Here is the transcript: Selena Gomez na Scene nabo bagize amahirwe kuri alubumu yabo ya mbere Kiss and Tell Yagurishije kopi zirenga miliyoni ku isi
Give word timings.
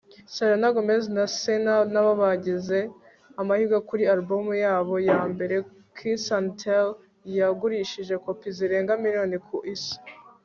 Selena 0.35 0.67
Gomez 0.75 1.03
na 1.15 1.25
Scene 1.35 1.69
nabo 1.93 2.11
bagize 2.21 2.79
amahirwe 3.41 3.77
kuri 3.89 4.03
alubumu 4.11 4.53
yabo 4.63 4.95
ya 5.09 5.19
mbere 5.31 5.55
Kiss 5.95 6.23
and 6.37 6.49
Tell 6.61 6.87
Yagurishije 7.39 8.13
kopi 8.25 8.47
zirenga 8.57 8.93
miliyoni 9.03 9.35
ku 9.47 9.57
isi 9.73 9.97